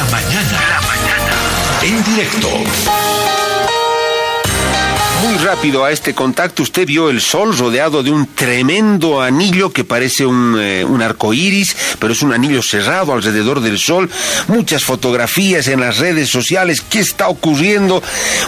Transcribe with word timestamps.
La 0.00 0.06
mañana. 0.06 0.58
La 0.70 0.80
mañana. 0.80 1.82
En 1.82 2.02
directo. 2.02 3.19
Muy 5.22 5.36
rápido 5.36 5.84
a 5.84 5.92
este 5.92 6.14
contacto, 6.14 6.62
usted 6.62 6.86
vio 6.86 7.10
el 7.10 7.20
sol 7.20 7.54
rodeado 7.56 8.02
de 8.02 8.10
un 8.10 8.26
tremendo 8.34 9.20
anillo 9.20 9.70
que 9.70 9.84
parece 9.84 10.24
un, 10.24 10.56
eh, 10.58 10.86
arco 11.04 11.34
iris, 11.34 11.76
pero 11.98 12.14
es 12.14 12.22
un 12.22 12.32
anillo 12.32 12.62
cerrado 12.62 13.12
alrededor 13.12 13.60
del 13.60 13.78
sol. 13.78 14.08
Muchas 14.48 14.82
fotografías 14.82 15.68
en 15.68 15.80
las 15.80 15.98
redes 15.98 16.30
sociales. 16.30 16.80
¿Qué 16.80 17.00
está 17.00 17.28
ocurriendo? 17.28 18.02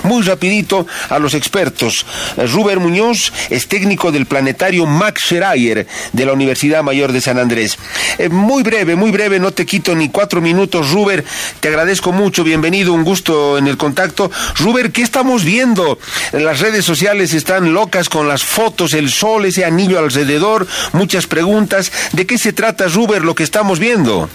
Muy 0.04 0.22
rapidito 0.22 0.86
a 1.10 1.18
los 1.18 1.34
expertos. 1.34 2.06
Ruber 2.38 2.80
Muñoz 2.80 3.34
es 3.50 3.68
técnico 3.68 4.10
del 4.10 4.24
planetario 4.24 4.86
Max 4.86 5.24
Schreier 5.26 5.86
de 6.12 6.26
la 6.26 6.32
Universidad 6.32 6.82
Mayor 6.82 7.12
de 7.12 7.20
San 7.20 7.38
Andrés. 7.38 7.76
Eh, 8.16 8.30
muy 8.30 8.62
breve, 8.62 8.96
muy 8.96 9.10
breve, 9.10 9.38
no 9.38 9.52
te 9.52 9.66
quito 9.66 9.94
ni 9.94 10.08
cuatro 10.08 10.40
minutos, 10.40 10.90
Ruber. 10.90 11.22
Te 11.60 11.68
agradezco 11.68 12.12
mucho, 12.12 12.44
bienvenido, 12.44 12.94
un 12.94 13.04
gusto 13.04 13.58
en 13.58 13.66
el 13.66 13.76
contacto. 13.76 14.30
Ruber, 14.58 14.90
¿qué 14.90 15.02
estamos 15.02 15.44
viendo? 15.44 15.98
Las 16.32 16.61
redes 16.62 16.84
sociales 16.84 17.34
están 17.34 17.74
locas 17.74 18.08
con 18.08 18.28
las 18.28 18.44
fotos, 18.44 18.94
el 18.94 19.10
sol, 19.10 19.44
ese 19.44 19.64
anillo 19.64 19.98
alrededor, 19.98 20.64
muchas 20.92 21.26
preguntas. 21.26 21.90
¿De 22.12 22.24
qué 22.24 22.38
se 22.38 22.52
trata, 22.52 22.86
Ruber, 22.86 23.24
lo 23.24 23.34
que 23.34 23.42
estamos 23.42 23.80
viendo? 23.80 24.30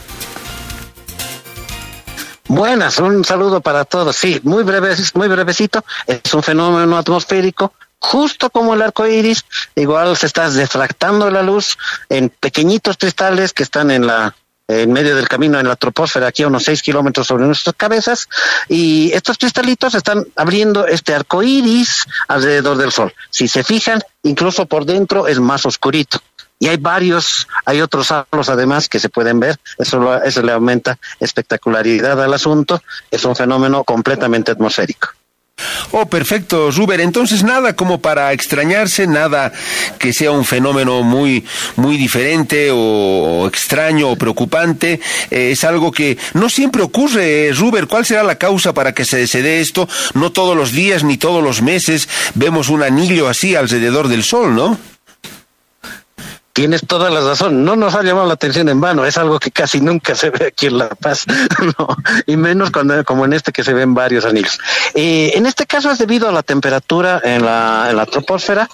Buenas, 2.50 3.00
un 3.00 3.24
saludo 3.24 3.62
para 3.62 3.86
todos. 3.86 4.18
Sí, 4.18 4.42
muy 4.44 4.64
breve, 4.64 4.94
muy 5.14 5.30
brevecito. 5.30 5.86
Es 6.06 6.34
un 6.34 6.44
fenómeno 6.44 6.98
atmosférico, 6.98 7.72
justo 8.00 8.50
como 8.50 8.74
el 8.74 8.82
arco 8.82 9.08
iris. 9.08 9.46
Igual 9.76 10.18
se 10.18 10.26
está 10.26 10.50
defractando 10.50 11.32
la 11.32 11.44
luz 11.44 11.78
en 12.10 12.28
pequeñitos 12.28 12.98
cristales 12.98 13.54
que 13.54 13.64
están 13.64 13.90
en 13.90 14.06
la 14.06 14.36
en 14.68 14.92
medio 14.92 15.16
del 15.16 15.28
camino 15.28 15.60
en 15.60 15.68
la 15.68 15.76
troposfera, 15.76 16.28
aquí 16.28 16.44
a 16.44 16.48
unos 16.48 16.64
seis 16.64 16.82
kilómetros 16.82 17.28
sobre 17.28 17.46
nuestras 17.46 17.76
cabezas, 17.76 18.28
y 18.68 19.12
estos 19.14 19.38
cristalitos 19.38 19.96
están 19.96 20.26
abriendo 20.36 20.86
este 20.86 21.14
arco 21.14 21.42
iris 21.44 22.06
alrededor 22.28 22.78
del 22.78 22.92
Sol. 22.92 23.14
Si 23.30 23.48
se 23.48 23.64
fijan, 23.64 24.02
incluso 24.24 24.66
por 24.66 24.86
dentro 24.86 25.28
es 25.28 25.40
más 25.40 25.66
oscurito. 25.66 26.20
Y 26.60 26.68
hay 26.68 26.78
varios, 26.78 27.48
hay 27.66 27.82
otros 27.82 28.12
halos 28.12 28.50
además 28.50 28.90
que 28.90 29.00
se 29.00 29.10
pueden 29.10 29.40
ver, 29.40 29.58
eso, 29.78 30.22
eso 30.24 30.42
le 30.42 30.52
aumenta 30.52 30.98
espectacularidad 31.20 32.22
al 32.22 32.34
asunto, 32.34 32.82
es 33.12 33.24
un 33.26 33.36
fenómeno 33.36 33.84
completamente 33.84 34.52
atmosférico. 34.52 35.10
Oh, 35.92 36.06
perfecto, 36.06 36.70
Ruber. 36.72 37.00
Entonces 37.02 37.44
nada 37.44 37.74
como 37.74 38.00
para 38.00 38.34
extrañarse, 38.34 39.08
nada 39.08 39.52
que 39.98 40.14
sea 40.14 40.32
un 40.32 40.46
fenómeno 40.46 41.02
muy, 41.04 41.46
muy 41.76 41.98
diferente 41.98 42.70
o, 42.72 43.48
extraño 43.48 44.10
o 44.10 44.16
preocupante. 44.16 45.00
Eh, 45.32 45.52
es 45.52 45.64
algo 45.64 45.92
que 45.92 46.18
no 46.34 46.50
siempre 46.50 46.82
ocurre, 46.82 47.52
Ruber. 47.54 47.88
¿Cuál 47.88 48.06
será 48.06 48.24
la 48.24 48.36
causa 48.36 48.74
para 48.74 48.94
que 48.94 49.06
se, 49.06 49.28
se 49.28 49.42
dé 49.42 49.62
esto? 49.62 49.88
No 50.14 50.32
todos 50.32 50.56
los 50.56 50.72
días 50.72 51.04
ni 51.04 51.18
todos 51.18 51.44
los 51.44 51.62
meses 51.62 52.10
vemos 52.36 52.70
un 52.70 52.84
anillo 52.84 53.28
así 53.28 53.56
alrededor 53.56 54.08
del 54.08 54.24
Sol, 54.24 54.56
¿no? 54.56 54.78
Tienes 56.58 56.88
toda 56.88 57.12
la 57.12 57.22
razón, 57.22 57.64
no 57.64 57.76
nos 57.76 57.94
ha 57.94 58.02
llamado 58.02 58.26
la 58.26 58.34
atención 58.34 58.68
en 58.68 58.82
vano, 58.82 59.06
es 59.06 59.20
algo 59.20 59.40
que 59.40 59.52
casi 59.52 59.80
nunca 59.80 60.16
se 60.16 60.32
ve 60.32 60.48
aquí 60.48 60.66
en 60.66 60.80
La 60.80 60.90
Paz, 60.90 61.28
no, 61.78 61.88
y 62.26 62.36
menos 62.36 62.72
cuando, 62.72 63.06
como 63.06 63.26
en 63.26 63.34
este 63.34 63.52
que 63.52 63.64
se 63.64 63.76
ven 63.76 63.94
varios 63.94 64.26
anillos. 64.26 64.58
Eh, 64.96 65.34
en 65.36 65.46
este 65.46 65.68
caso 65.68 65.92
es 65.92 66.00
debido 66.00 66.28
a 66.28 66.32
la 66.32 66.42
temperatura 66.42 67.22
en 67.24 67.46
la, 67.46 67.90
en 67.92 68.06
troposfera. 68.08 68.68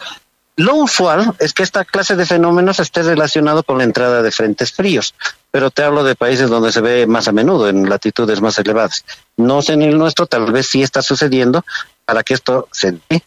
Lo 0.56 0.76
usual 0.76 1.36
es 1.40 1.52
que 1.52 1.64
esta 1.64 1.84
clase 1.84 2.16
de 2.16 2.26
fenómenos 2.26 2.80
esté 2.80 3.04
relacionado 3.04 3.64
con 3.64 3.80
la 3.80 3.84
entrada 3.84 4.22
de 4.22 4.32
frentes 4.32 4.72
fríos, 4.72 5.14
pero 5.52 5.70
te 5.70 5.84
hablo 5.84 6.06
de 6.06 6.16
países 6.16 6.50
donde 6.50 6.72
se 6.72 6.80
ve 6.80 7.06
más 7.06 7.28
a 7.28 7.34
menudo, 7.34 7.68
en 7.68 7.90
latitudes 7.90 8.40
más 8.40 8.58
elevadas. 8.60 9.04
No 9.36 9.62
sé 9.62 9.74
en 9.74 9.82
el 9.82 9.98
nuestro, 9.98 10.26
tal 10.26 10.50
vez 10.54 10.68
sí 10.68 10.84
está 10.84 11.02
sucediendo 11.02 11.66
para 12.06 12.24
que 12.24 12.34
esto 12.34 12.70
se 12.72 12.94
dé 13.10 13.24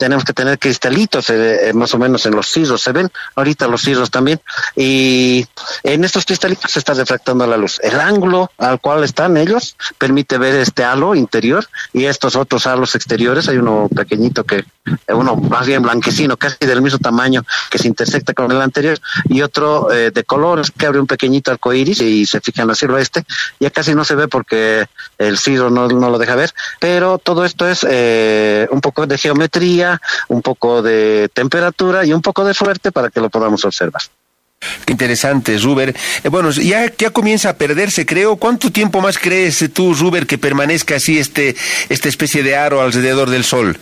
tenemos 0.00 0.24
que 0.24 0.32
tener 0.32 0.58
cristalitos 0.58 1.28
eh, 1.28 1.68
eh, 1.68 1.72
más 1.74 1.92
o 1.92 1.98
menos 1.98 2.24
en 2.24 2.34
los 2.34 2.48
cirros, 2.48 2.80
se 2.80 2.90
ven 2.90 3.10
ahorita 3.36 3.68
los 3.68 3.82
cirros 3.82 4.10
también, 4.10 4.40
y 4.74 5.46
en 5.82 6.04
estos 6.04 6.24
cristalitos 6.24 6.70
se 6.70 6.78
está 6.78 6.94
refractando 6.94 7.46
la 7.46 7.58
luz. 7.58 7.78
El 7.82 8.00
ángulo 8.00 8.50
al 8.56 8.80
cual 8.80 9.04
están 9.04 9.36
ellos 9.36 9.76
permite 9.98 10.38
ver 10.38 10.54
este 10.54 10.84
halo 10.84 11.14
interior 11.14 11.68
y 11.92 12.06
estos 12.06 12.34
otros 12.34 12.66
halos 12.66 12.94
exteriores, 12.94 13.46
hay 13.48 13.58
uno 13.58 13.90
pequeñito 13.94 14.44
que, 14.44 14.56
eh, 14.56 15.12
uno 15.12 15.36
más 15.36 15.66
bien 15.66 15.82
blanquecino, 15.82 16.38
casi 16.38 16.56
del 16.60 16.80
mismo 16.80 16.98
tamaño 16.98 17.44
que 17.70 17.76
se 17.76 17.86
intersecta 17.86 18.32
con 18.32 18.50
el 18.50 18.62
anterior, 18.62 18.98
y 19.28 19.42
otro 19.42 19.88
de 19.90 20.24
colores 20.24 20.70
que 20.70 20.86
abre 20.86 20.98
un 20.98 21.06
pequeñito 21.06 21.50
arco 21.50 21.74
iris 21.74 22.00
y 22.00 22.24
se 22.24 22.40
fija 22.40 22.62
en 22.62 22.70
el 22.70 22.76
cielo 22.76 22.96
este, 22.96 23.24
ya 23.58 23.70
casi 23.70 23.94
no 23.94 24.04
se 24.04 24.14
ve 24.14 24.28
porque 24.28 24.86
el 25.18 25.36
cirro 25.36 25.68
no, 25.68 25.88
no 25.88 26.08
lo 26.08 26.18
deja 26.18 26.36
ver, 26.36 26.54
pero 26.78 27.18
todo 27.18 27.44
esto 27.44 27.68
es 27.68 27.84
un 28.70 28.80
poco 28.80 29.06
de 29.06 29.18
geometría, 29.18 29.89
un 30.28 30.42
poco 30.42 30.82
de 30.82 31.30
temperatura 31.32 32.04
y 32.04 32.12
un 32.12 32.20
poco 32.20 32.44
de 32.44 32.54
suerte 32.54 32.92
para 32.92 33.10
que 33.10 33.20
lo 33.20 33.30
podamos 33.30 33.64
observar. 33.64 34.02
Qué 34.84 34.92
interesante, 34.92 35.56
Ruber. 35.58 35.96
Eh, 36.22 36.28
bueno, 36.28 36.50
ya, 36.50 36.92
ya 36.96 37.10
comienza 37.10 37.48
a 37.48 37.56
perderse, 37.56 38.04
creo. 38.04 38.36
¿Cuánto 38.36 38.70
tiempo 38.70 39.00
más 39.00 39.16
crees 39.16 39.64
tú, 39.72 39.94
Ruber, 39.94 40.26
que 40.26 40.36
permanezca 40.36 40.96
así 40.96 41.18
este, 41.18 41.56
esta 41.88 42.08
especie 42.08 42.42
de 42.42 42.56
aro 42.56 42.82
alrededor 42.82 43.30
del 43.30 43.44
Sol? 43.44 43.78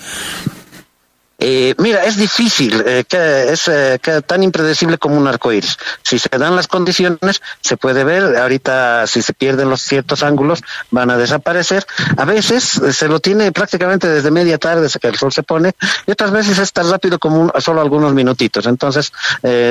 Eh, 1.40 1.76
mira, 1.78 2.04
es 2.04 2.16
difícil, 2.16 2.82
eh, 2.84 3.04
es 3.48 3.68
eh, 3.68 4.00
tan 4.26 4.42
impredecible 4.42 4.98
como 4.98 5.16
un 5.16 5.28
arco 5.28 5.52
iris. 5.52 5.78
Si 6.02 6.18
se 6.18 6.28
dan 6.36 6.56
las 6.56 6.66
condiciones, 6.66 7.40
se 7.60 7.76
puede 7.76 8.02
ver. 8.02 8.36
Ahorita, 8.36 9.06
si 9.06 9.22
se 9.22 9.32
pierden 9.34 9.70
los 9.70 9.82
ciertos 9.82 10.24
ángulos, 10.24 10.64
van 10.90 11.12
a 11.12 11.16
desaparecer. 11.16 11.86
A 12.16 12.24
veces 12.24 12.80
se 12.90 13.06
lo 13.06 13.20
tiene 13.20 13.52
prácticamente 13.52 14.08
desde 14.08 14.32
media 14.32 14.58
tarde, 14.58 14.88
que 15.00 15.06
el 15.06 15.16
sol 15.16 15.32
se 15.32 15.44
pone, 15.44 15.74
y 16.06 16.10
otras 16.10 16.32
veces 16.32 16.58
es 16.58 16.72
tan 16.72 16.90
rápido 16.90 17.20
como 17.20 17.52
solo 17.60 17.82
algunos 17.82 18.14
minutitos. 18.14 18.66
Entonces, 18.66 19.12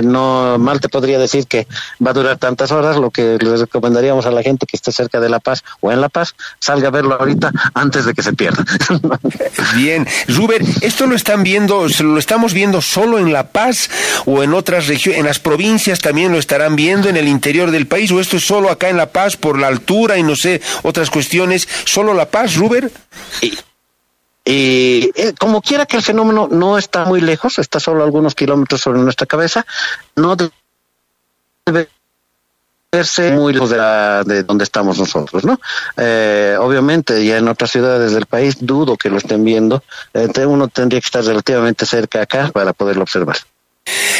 no 0.03 0.57
mal 0.57 0.79
te 0.79 0.88
podría 0.88 1.19
decir 1.19 1.47
que 1.47 1.67
va 2.06 2.11
a 2.11 2.13
durar 2.13 2.38
tantas 2.38 2.72
horas. 2.72 2.95
Lo 2.95 3.11
que 3.11 3.38
les 3.41 3.59
recomendaríamos 3.59 4.25
a 4.25 4.31
la 4.31 4.41
gente 4.41 4.66
que 4.66 4.77
esté 4.77 4.94
cerca 4.94 5.19
de 5.19 5.27
La 5.27 5.39
Paz 5.39 5.66
o 5.81 5.91
en 5.91 6.00
La 6.00 6.07
Paz, 6.07 6.35
salga 6.59 6.88
a 6.88 6.91
verlo 6.91 7.17
ahorita 7.19 7.51
antes 7.73 8.06
de 8.06 8.13
que 8.13 8.23
se 8.23 8.31
pierda. 8.31 8.63
Bien, 9.75 10.07
Ruber, 10.29 10.63
esto 10.81 11.07
lo 11.07 11.16
están 11.16 11.44
viendo 11.44 11.56
lo 11.66 12.19
estamos 12.19 12.53
viendo 12.53 12.81
solo 12.81 13.18
en 13.19 13.34
La 13.34 13.47
Paz 13.47 13.90
o 14.25 14.44
en 14.44 14.53
otras 14.53 14.88
regiones, 14.88 15.19
en 15.19 15.25
las 15.25 15.40
provincias 15.40 16.00
también 16.00 16.31
lo 16.31 16.38
estarán 16.38 16.75
viendo, 16.75 17.09
en 17.09 17.18
el 17.18 17.28
interior 17.28 17.72
del 17.72 17.88
país, 17.88 18.12
o 18.12 18.19
esto 18.19 18.38
es 18.38 18.45
solo 18.45 18.69
acá 18.69 18.90
en 18.90 18.97
La 18.97 19.12
Paz 19.12 19.38
por 19.38 19.57
la 19.57 19.68
altura 19.68 20.18
y 20.18 20.23
no 20.23 20.35
sé, 20.35 20.62
otras 20.84 21.09
cuestiones, 21.09 21.68
solo 21.85 22.13
La 22.13 22.29
Paz, 22.29 22.56
Ruber? 22.56 22.91
Y, 23.41 23.57
eh, 25.16 25.34
como 25.38 25.62
quiera 25.62 25.85
que 25.85 25.97
el 25.97 26.03
fenómeno 26.03 26.47
no 26.50 26.78
está 26.78 27.06
muy 27.06 27.19
lejos, 27.19 27.59
está 27.59 27.79
solo 27.79 28.03
algunos 28.03 28.34
kilómetros 28.35 28.79
sobre 28.79 29.00
nuestra 29.00 29.28
cabeza, 29.28 29.66
no 30.16 30.38
debe 31.66 31.89
muy 33.33 33.51
lejos 33.51 33.69
de, 33.69 34.23
de, 34.25 34.43
donde 34.43 34.63
estamos 34.63 34.97
nosotros, 34.97 35.43
¿no? 35.43 35.59
Eh, 35.97 36.55
obviamente, 36.57 37.25
ya 37.25 37.37
en 37.37 37.49
otras 37.49 37.71
ciudades 37.71 38.13
del 38.13 38.25
país 38.27 38.57
dudo 38.61 38.95
que 38.95 39.09
lo 39.09 39.17
estén 39.17 39.43
viendo. 39.43 39.83
Eh, 40.13 40.45
uno 40.45 40.69
tendría 40.69 41.01
que 41.01 41.05
estar 41.05 41.23
relativamente 41.23 41.85
cerca 41.85 42.21
acá 42.21 42.49
para 42.53 42.71
poderlo 42.71 43.03
observar. 43.03 43.35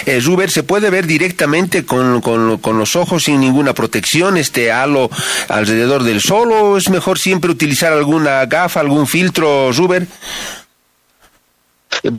Eh, 0.06 0.20
Ruber, 0.20 0.52
¿se 0.52 0.64
puede 0.64 0.90
ver 0.90 1.08
directamente 1.08 1.86
con, 1.86 2.20
con, 2.20 2.58
con, 2.58 2.78
los 2.78 2.98
ojos 2.98 3.24
sin 3.24 3.40
ninguna 3.40 3.74
protección 3.74 4.36
este 4.36 4.72
halo 4.72 5.10
alrededor 5.48 6.04
del 6.04 6.22
sol 6.22 6.52
o 6.52 6.78
es 6.78 6.90
mejor 6.90 7.20
siempre 7.20 7.52
utilizar 7.52 7.94
alguna 7.94 8.46
gafa, 8.48 8.82
algún 8.82 9.08
filtro, 9.08 9.72
Ruber? 9.72 10.08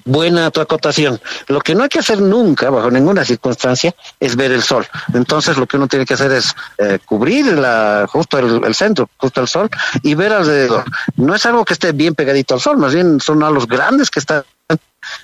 Buena 0.04 0.50
tu 0.50 0.60
acotación. 0.60 1.20
Lo 1.48 1.60
que 1.60 1.74
no 1.74 1.82
hay 1.82 1.88
que 1.88 1.98
hacer 1.98 2.20
nunca, 2.20 2.70
bajo 2.70 2.90
ninguna 2.90 3.24
circunstancia, 3.24 3.94
es 4.20 4.36
ver 4.36 4.52
el 4.52 4.62
sol. 4.62 4.86
Entonces, 5.14 5.56
lo 5.56 5.66
que 5.66 5.76
uno 5.76 5.88
tiene 5.88 6.04
que 6.04 6.14
hacer 6.14 6.32
es 6.32 6.54
eh, 6.78 6.98
cubrir 7.04 7.46
la, 7.58 8.06
justo 8.08 8.38
el, 8.38 8.74
centro, 8.74 9.08
justo 9.16 9.40
el 9.40 9.48
sol, 9.48 9.68
y 10.02 10.14
ver 10.14 10.32
alrededor. 10.32 10.84
No 11.16 11.34
es 11.34 11.44
algo 11.46 11.64
que 11.64 11.74
esté 11.74 11.92
bien 11.92 12.14
pegadito 12.14 12.54
al 12.54 12.60
sol, 12.60 12.78
más 12.78 12.94
bien 12.94 13.20
son 13.20 13.42
a 13.42 13.50
los 13.50 13.66
grandes 13.66 14.10
que 14.10 14.20
están 14.20 14.44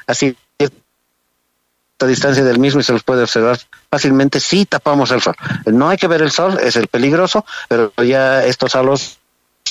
así 0.07 0.37
a 2.05 2.07
distancia 2.07 2.45
del 2.45 2.59
mismo 2.59 2.81
y 2.81 2.85
se 2.85 2.93
los 2.93 3.03
puede 3.03 3.23
observar 3.23 3.59
fácilmente 3.91 4.41
si 4.41 4.67
tapamos 4.67 5.11
el 5.11 5.23
sol. 5.23 5.35
No 5.67 5.89
hay 5.89 5.97
que 5.97 6.07
ver 6.07 6.23
el 6.23 6.31
sol, 6.31 6.59
es 6.63 6.77
el 6.77 6.89
peligroso, 6.89 7.45
pero 7.69 7.93
ya 8.03 8.45
estos 8.45 8.75
halos, 8.75 9.19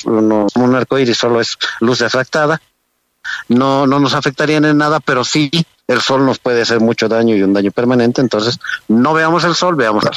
un 0.05 0.75
arco 0.75 0.97
iris 0.97 1.17
solo 1.17 1.41
es 1.41 1.57
luz 1.79 1.99
refractada, 1.99 2.61
no, 3.47 3.87
no 3.87 3.99
nos 3.99 4.13
afectarían 4.13 4.65
en 4.65 4.77
nada, 4.77 4.99
pero 4.99 5.23
sí 5.23 5.49
el 5.87 6.01
sol 6.01 6.25
nos 6.25 6.39
puede 6.39 6.61
hacer 6.61 6.79
mucho 6.79 7.07
daño 7.07 7.35
y 7.35 7.43
un 7.43 7.53
daño 7.53 7.71
permanente, 7.71 8.21
entonces 8.21 8.59
no 8.87 9.13
veamos 9.13 9.43
el 9.43 9.55
sol, 9.55 9.75
veamos 9.75 10.05
el 10.05 10.11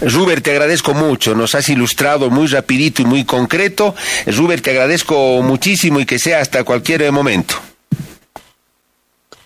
Ruber, 0.00 0.40
te 0.42 0.52
agradezco 0.52 0.94
mucho, 0.94 1.34
nos 1.34 1.56
has 1.56 1.68
ilustrado 1.68 2.30
muy 2.30 2.46
rapidito 2.46 3.02
y 3.02 3.04
muy 3.04 3.24
concreto. 3.24 3.94
Ruber, 4.26 4.60
te 4.60 4.70
agradezco 4.70 5.42
muchísimo 5.42 5.98
y 5.98 6.06
que 6.06 6.20
sea 6.20 6.40
hasta 6.40 6.62
cualquier 6.62 7.10
momento. 7.10 7.56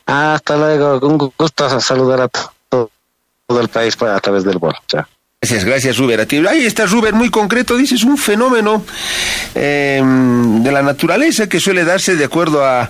Hasta 0.04 0.56
luego, 0.56 1.06
un 1.06 1.32
gusto 1.38 1.80
saludar 1.80 2.20
a 2.20 2.28
todo 2.68 2.90
el 3.60 3.68
país 3.68 3.96
a 4.02 4.20
través 4.20 4.44
del 4.44 4.58
vuelo. 4.58 4.78
Gracias, 5.44 5.64
gracias, 5.64 5.98
Ruber. 5.98 6.24
Ahí 6.48 6.64
está, 6.64 6.86
Ruber, 6.86 7.14
muy 7.14 7.28
concreto, 7.28 7.76
dices, 7.76 8.04
un 8.04 8.16
fenómeno 8.16 8.84
em, 9.56 10.62
de 10.62 10.70
la 10.70 10.82
naturaleza 10.82 11.48
que 11.48 11.58
suele 11.58 11.82
darse 11.82 12.14
de 12.14 12.24
acuerdo 12.24 12.64
a. 12.64 12.88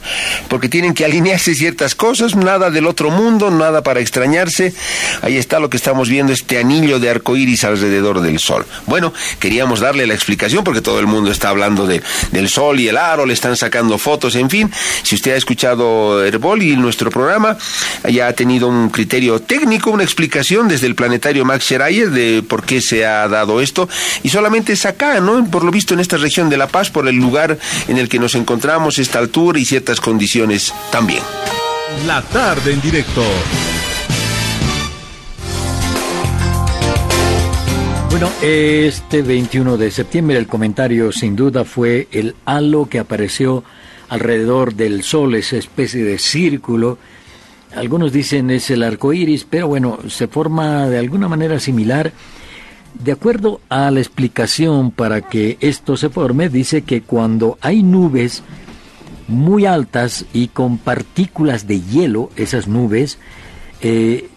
porque 0.48 0.68
tienen 0.68 0.92
que 0.92 1.06
alinearse 1.06 1.54
ciertas 1.54 1.94
cosas, 1.94 2.36
nada 2.36 2.68
del 2.68 2.86
otro 2.86 3.10
mundo, 3.10 3.50
nada 3.50 3.82
para 3.82 4.00
extrañarse. 4.00 4.74
Ahí 5.22 5.38
está 5.38 5.60
lo 5.60 5.70
que 5.70 5.78
estamos 5.78 6.10
viendo, 6.10 6.30
este 6.34 6.58
anillo 6.58 7.00
de 7.00 7.08
arco 7.08 7.38
iris 7.38 7.64
alrededor 7.64 8.20
del 8.20 8.38
Sol. 8.38 8.66
Bueno, 8.84 9.14
queríamos 9.40 9.80
darle 9.80 10.06
la 10.06 10.12
explicación 10.12 10.62
porque 10.62 10.82
todo 10.82 11.00
el 11.00 11.06
mundo 11.06 11.30
está 11.30 11.48
hablando 11.48 11.86
de, 11.86 12.02
del 12.32 12.50
Sol 12.50 12.78
y 12.80 12.86
el 12.86 12.98
aro, 12.98 13.24
le 13.24 13.32
están 13.32 13.56
sacando 13.56 13.96
fotos, 13.96 14.36
en 14.36 14.50
fin. 14.50 14.70
Si 15.02 15.14
usted 15.14 15.32
ha 15.32 15.36
escuchado 15.36 16.22
Herbol 16.22 16.62
y 16.62 16.76
nuestro 16.76 17.10
programa, 17.10 17.56
ya 18.10 18.26
ha 18.28 18.34
tenido 18.34 18.68
un 18.68 18.90
criterio 18.90 19.40
técnico, 19.40 19.90
una 19.90 20.04
explicación 20.04 20.68
desde 20.68 20.86
el 20.86 20.94
planetario 20.94 21.46
Max 21.46 21.64
Schreier 21.64 22.10
de 22.10 22.41
por 22.42 22.64
qué 22.64 22.80
se 22.80 23.06
ha 23.06 23.26
dado 23.28 23.60
esto. 23.60 23.88
Y 24.22 24.28
solamente 24.28 24.72
es 24.72 24.86
acá, 24.86 25.20
¿no? 25.20 25.50
Por 25.50 25.64
lo 25.64 25.70
visto 25.70 25.94
en 25.94 26.00
esta 26.00 26.16
región 26.16 26.50
de 26.50 26.56
La 26.56 26.68
Paz, 26.68 26.90
por 26.90 27.08
el 27.08 27.16
lugar 27.16 27.58
en 27.88 27.98
el 27.98 28.08
que 28.08 28.18
nos 28.18 28.34
encontramos, 28.34 28.98
esta 28.98 29.18
altura 29.18 29.58
y 29.58 29.64
ciertas 29.64 30.00
condiciones 30.00 30.72
también. 30.90 31.22
La 32.06 32.22
tarde 32.22 32.72
en 32.72 32.80
directo. 32.80 33.22
Bueno, 38.10 38.30
este 38.42 39.22
21 39.22 39.78
de 39.78 39.90
septiembre 39.90 40.36
el 40.36 40.46
comentario 40.46 41.12
sin 41.12 41.34
duda 41.34 41.64
fue 41.64 42.08
el 42.12 42.36
halo 42.44 42.86
que 42.88 42.98
apareció 42.98 43.64
alrededor 44.10 44.74
del 44.74 45.02
Sol, 45.02 45.34
esa 45.34 45.56
especie 45.56 46.04
de 46.04 46.18
círculo 46.18 46.98
algunos 47.74 48.12
dicen 48.12 48.50
es 48.50 48.70
el 48.70 48.82
arco 48.82 49.12
iris, 49.12 49.46
pero 49.48 49.68
bueno, 49.68 49.98
se 50.08 50.28
forma 50.28 50.88
de 50.88 50.98
alguna 50.98 51.28
manera 51.28 51.58
similar. 51.60 52.12
De 52.94 53.12
acuerdo 53.12 53.60
a 53.68 53.90
la 53.90 54.00
explicación 54.00 54.90
para 54.90 55.22
que 55.22 55.56
esto 55.60 55.96
se 55.96 56.10
forme, 56.10 56.48
dice 56.48 56.82
que 56.82 57.02
cuando 57.02 57.58
hay 57.60 57.82
nubes 57.82 58.42
muy 59.28 59.64
altas 59.64 60.26
y 60.32 60.48
con 60.48 60.78
partículas 60.78 61.66
de 61.66 61.80
hielo, 61.80 62.30
esas 62.36 62.68
nubes, 62.68 63.18
eh, 63.80 64.28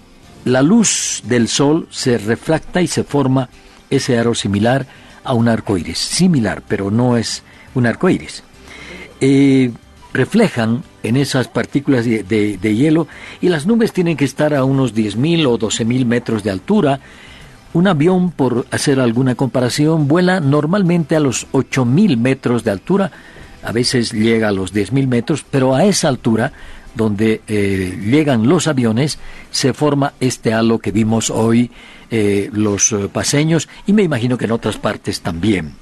la 0.45 0.61
luz 0.61 1.21
del 1.25 1.47
sol 1.47 1.87
se 1.91 2.17
refracta 2.17 2.81
y 2.81 2.87
se 2.87 3.03
forma 3.03 3.49
ese 3.89 4.17
aro 4.17 4.33
similar 4.35 4.87
a 5.23 5.33
un 5.33 5.49
arco 5.49 5.77
iris. 5.77 5.97
Similar, 5.97 6.63
pero 6.67 6.91
no 6.91 7.17
es 7.17 7.43
un 7.73 7.85
arco 7.85 8.09
iris. 8.09 8.43
Eh, 9.19 9.71
reflejan 10.15 10.83
en 11.03 11.17
esas 11.17 11.47
partículas 11.47 12.05
de, 12.05 12.75
hielo 12.75 13.07
y 13.41 13.49
las 13.49 13.67
nubes 13.67 13.91
tienen 13.91 14.17
que 14.17 14.25
estar 14.25 14.53
a 14.53 14.63
unos 14.63 14.95
10.000 14.95 15.45
o 15.45 15.59
12.000 15.59 16.05
metros 16.05 16.43
de 16.43 16.51
altura. 16.51 16.99
Un 17.73 17.87
avión, 17.87 18.31
por 18.31 18.65
hacer 18.71 18.99
alguna 18.99 19.35
comparación, 19.35 20.07
vuela 20.07 20.39
normalmente 20.39 21.15
a 21.15 21.19
los 21.19 21.47
8.000 21.51 22.17
metros 22.17 22.63
de 22.63 22.71
altura, 22.71 23.11
a 23.61 23.71
veces 23.73 24.13
llega 24.13 24.47
a 24.47 24.51
los 24.53 24.73
10.000 24.73 25.07
metros, 25.07 25.45
pero 25.49 25.75
a 25.75 25.83
esa 25.83 26.07
altura, 26.07 26.53
donde 26.95 27.41
eh, 27.47 27.99
llegan 28.01 28.47
los 28.47 28.67
aviones, 28.67 29.19
se 29.51 29.73
forma 29.73 30.13
este 30.21 30.53
halo 30.53 30.79
que 30.79 30.91
vimos 30.91 31.29
hoy 31.29 31.71
eh, 32.09 32.49
los 32.53 32.93
eh, 32.93 33.09
paseños 33.11 33.67
y 33.85 33.91
me 33.91 34.03
imagino 34.03 34.37
que 34.37 34.45
en 34.45 34.51
otras 34.51 34.77
partes 34.77 35.19
también. 35.21 35.73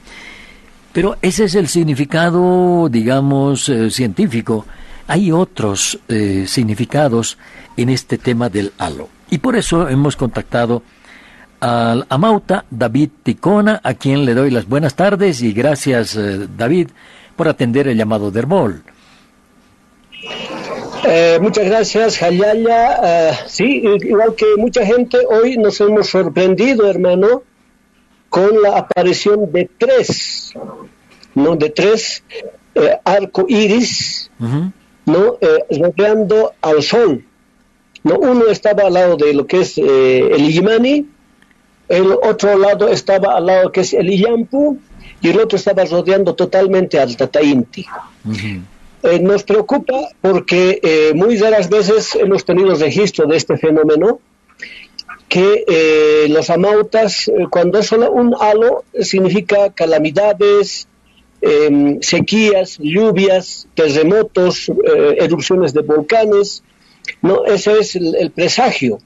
Pero 0.93 1.17
ese 1.23 1.45
es 1.45 1.55
el 1.55 1.67
significado, 1.67 2.87
digamos, 2.87 3.67
eh, 3.67 3.89
científico. 3.89 4.65
Hay 5.07 5.31
otros 5.31 5.99
eh, 6.07 6.45
significados 6.47 7.39
en 7.75 7.89
este 7.89 8.19
tema 8.19 8.47
del 8.47 8.71
halo. 8.77 9.09
Y 9.31 9.39
por 9.39 9.55
eso 9.55 9.89
hemos 9.89 10.15
contactado 10.15 10.83
al 11.59 12.05
Amauta 12.09 12.65
David 12.69 13.09
Ticona, 13.23 13.81
a 13.83 13.95
quien 13.95 14.23
le 14.23 14.35
doy 14.35 14.51
las 14.51 14.67
buenas 14.69 14.95
tardes 14.95 15.41
y 15.41 15.51
gracias, 15.51 16.15
eh, 16.15 16.47
David, 16.55 16.89
por 17.35 17.47
atender 17.47 17.87
el 17.87 17.97
llamado 17.97 18.29
de 18.29 18.39
Herbol. 18.39 18.83
muchas 21.41 21.65
gracias, 21.65 22.19
Jayaya. 22.19 23.47
sí, 23.47 23.83
igual 24.03 24.35
que 24.35 24.45
mucha 24.57 24.85
gente, 24.85 25.17
hoy 25.27 25.57
nos 25.57 25.81
hemos 25.81 26.07
sorprendido, 26.07 26.87
hermano, 26.87 27.41
con 28.33 28.63
la 28.63 28.79
aparición 28.79 29.51
de 29.51 29.69
tres, 29.77 30.53
¿no? 31.35 31.55
De 31.55 31.69
tres 31.69 32.23
eh, 32.73 32.97
arco 33.03 33.45
iris, 33.47 34.31
¿no? 35.05 35.37
Eh, 35.39 35.79
rodeando 35.79 36.51
al 36.59 36.81
sol. 36.81 37.23
¿no? 38.03 38.17
Uno 38.17 38.47
estaba 38.47 38.87
al 38.87 38.93
lado 38.95 39.17
de 39.17 39.35
lo 39.35 39.45
que 39.45 39.61
es 39.61 39.77
eh, 39.77 40.31
el 40.33 40.45
Iyimani, 40.49 41.05
el 41.87 42.11
otro 42.11 42.57
lado 42.57 42.87
estaba 42.87 43.37
al 43.37 43.45
lado 43.45 43.71
que 43.71 43.81
es 43.81 43.93
el 43.93 44.09
Iyampu, 44.09 44.79
y 45.21 45.29
el 45.29 45.39
otro 45.39 45.55
estaba 45.55 45.85
rodeando 45.85 46.33
totalmente 46.33 46.99
al 46.99 47.15
Tatainti. 47.15 47.85
nos 49.21 49.43
preocupa 49.43 50.09
porque 50.21 51.13
muy 51.13 51.37
raras 51.37 51.69
veces 51.69 52.15
hemos 52.15 52.43
tenido 52.43 52.73
registro 52.73 53.27
de 53.27 53.37
este 53.37 53.57
fenómeno, 53.57 54.19
que 55.33 55.65
eh, 55.67 56.27
los 56.29 56.51
amautas, 56.51 57.27
eh, 57.27 57.47
cuando 57.49 57.79
es 57.79 57.87
solo 57.87 58.11
un 58.11 58.35
halo, 58.39 58.83
significa 59.01 59.71
calamidades, 59.71 60.87
em, 61.41 61.99
sequías, 62.03 62.77
lluvias, 62.77 63.67
terremotos, 63.73 64.69
eh, 64.69 65.15
erupciones 65.21 65.73
de 65.73 65.81
volcanes, 65.81 66.61
¿no? 67.23 67.45
Ese 67.45 67.79
es 67.79 67.95
el, 67.95 68.29
presagio. 68.29 68.99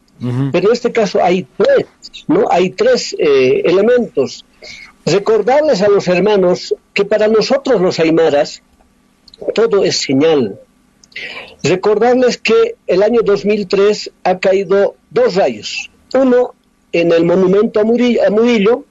Pero 0.52 0.68
en 0.68 0.74
este 0.74 0.92
caso 0.92 1.24
hay 1.24 1.48
tres, 1.56 1.86
¿no? 2.28 2.48
Hay 2.52 2.72
tres 2.72 3.16
elementos. 3.18 4.44
Recordarles 5.06 5.82
a 5.82 5.88
los 5.88 6.10
hermanos 6.10 6.76
que 6.94 7.06
para 7.06 7.30
nosotros 7.30 7.80
los 7.80 8.02
aymaras, 8.02 8.62
todo 9.54 9.86
es 9.86 9.96
señal. 10.02 10.60
Recordarles 11.64 12.38
que 12.38 12.76
el 12.88 13.02
año 13.04 13.22
2003 13.24 14.12
ha 14.24 14.40
caído 14.40 14.96
dos 15.12 15.36
rayos, 15.36 15.90
uno 16.14 16.54
en 16.92 17.12
el 17.12 17.26
monumento 17.26 17.80
a 17.80 17.84
Murillo, 17.84 18.86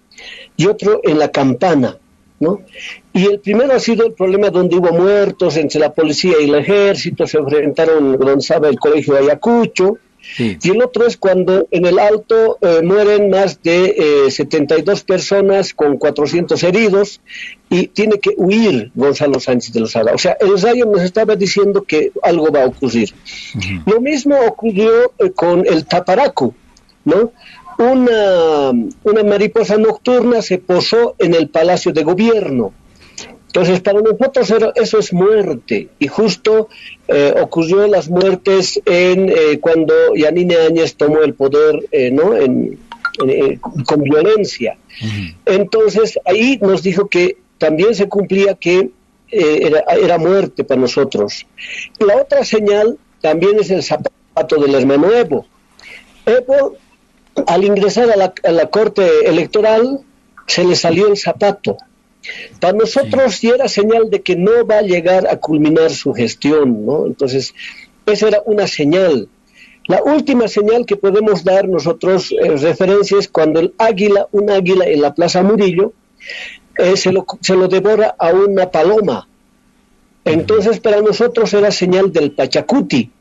y 0.57 0.67
otro 0.67 1.01
en 1.05 1.19
la 1.19 1.31
campana, 1.31 1.99
¿no? 2.41 2.61
Y 3.13 3.27
el 3.27 3.41
primero 3.41 3.73
ha 3.73 3.81
sido 3.81 4.07
el 4.07 4.13
problema 4.13 4.51
donde 4.51 4.77
hubo 4.77 4.93
muertos 4.93 5.57
entre 5.57 5.81
la 5.81 5.93
policía 5.93 6.35
y 6.41 6.45
el 6.45 6.55
ejército, 6.55 7.27
se 7.27 7.39
enfrentaron 7.39 8.13
donde 8.19 8.35
estaba 8.35 8.69
el 8.69 8.79
colegio 8.79 9.15
de 9.15 9.21
Ayacucho, 9.21 9.99
y 10.39 10.71
el 10.71 10.83
otro 10.83 11.07
es 11.07 11.17
cuando 11.17 11.69
en 11.71 11.87
el 11.87 11.99
alto 11.99 12.59
eh, 12.61 12.81
mueren 12.83 13.31
más 13.31 13.63
de 13.63 14.27
72 14.29 15.01
eh, 15.01 15.05
personas 15.07 15.73
con 15.73 15.97
400 15.99 16.63
heridos 16.65 17.21
y 17.71 17.87
tiene 17.87 18.19
que 18.19 18.35
huir 18.37 18.91
Gonzalo 18.95 19.41
Sánchez 19.41 19.73
de 19.73 19.81
los 19.81 19.95
Lozada. 19.95 20.15
O 20.15 20.19
sea, 20.19 20.37
el 20.41 20.61
rayo 20.61 20.85
nos 20.87 21.03
estaba 21.03 21.37
diciendo 21.37 21.83
que 21.83 22.11
algo 22.23 22.51
va 22.51 22.65
a 22.65 22.67
ocurrir. 22.67 23.15
Lo 23.87 24.01
mismo 24.01 24.37
ocurrió 24.41 25.13
eh, 25.19 25.31
con 25.31 25.65
el 25.65 25.87
Taparaco, 25.87 26.55
¿no? 27.07 27.33
Una, 27.79 28.71
una 29.05 29.23
mariposa 29.25 29.79
nocturna 29.79 30.43
se 30.43 30.59
posó 30.59 31.15
en 31.19 31.35
el 31.35 31.49
Palacio 31.49 31.93
de 31.93 32.05
Gobierno. 32.05 32.73
Entonces, 33.57 33.81
para 33.81 34.03
nosotros 34.03 34.53
eso 34.75 34.99
es 34.99 35.15
muerte. 35.15 35.89
Y 35.99 36.09
justo 36.09 36.69
eh, 37.09 37.33
ocurrió 37.41 37.87
las 37.87 38.11
muertes 38.11 38.83
en 38.85 39.31
eh, 39.31 39.59
cuando 39.61 39.95
Yanine 40.15 40.57
Áñez 40.57 40.95
tomó 40.95 41.23
el 41.23 41.33
poder 41.33 41.87
eh, 41.91 42.11
¿no? 42.11 42.37
En, 42.37 42.79
con 43.87 44.03
violencia. 44.03 44.77
Entonces, 45.47 46.19
ahí 46.27 46.59
nos 46.61 46.83
dijo 46.83 47.09
que 47.09 47.39
también 47.57 47.95
se 47.95 48.11
cumplía 48.11 48.53
que 48.57 48.91
era, 49.31 49.81
era, 49.99 50.19
muerte 50.19 50.65
para 50.65 50.83
nosotros. 50.83 51.47
La 51.99 52.17
otra 52.17 52.45
señal 52.45 52.99
también 53.23 53.59
es 53.59 53.71
el 53.71 53.83
zapato 53.83 54.61
del 54.61 54.75
hermano 54.75 55.11
Evo. 55.11 55.47
Evo 56.27 56.77
al 57.47 57.65
ingresar 57.65 58.09
a 58.11 58.53
la, 58.53 58.67
corte 58.67 59.29
electoral 59.29 60.01
se 60.47 60.65
le 60.65 60.77
salió 60.77 61.09
el 61.09 61.17
zapato. 61.17 61.77
Para 62.61 62.73
nosotros 62.73 63.37
sí. 63.37 63.49
era 63.49 63.69
señal 63.69 64.11
de 64.11 64.23
que 64.23 64.37
no 64.37 64.67
va 64.67 64.79
a 64.79 64.83
llegar 64.83 65.29
a 65.29 65.37
culminar 65.37 65.91
su 65.91 66.13
gestión, 66.13 66.85
¿no? 66.85 67.07
Entonces, 67.07 67.55
esa 68.07 68.29
era 68.29 68.43
una 68.47 68.67
señal. 68.67 69.29
La 69.87 70.03
última 70.03 70.49
señal 70.49 70.85
que 70.87 70.97
podemos 70.97 71.45
dar 71.45 71.69
nosotros 71.69 72.33
eh, 72.33 72.57
referencia 72.57 73.19
es 73.19 73.29
cuando 73.29 73.61
el 73.61 73.75
águila, 73.79 74.27
un 74.33 74.51
águila 74.51 74.87
en 74.87 75.01
la 75.01 75.15
Plaza 75.15 75.43
Murillo, 75.43 75.93
eh, 76.79 76.97
se, 76.97 77.13
lo, 77.13 77.25
se 77.41 77.55
lo 77.55 77.69
devora 77.69 78.17
a 78.19 78.31
una 78.33 78.71
paloma. 78.71 79.29
Entonces, 80.25 80.81
para 80.81 81.01
nosotros 81.01 81.55
era 81.55 81.71
señal 81.71 82.13
del 82.13 82.33
Pachacuti. 82.33 83.13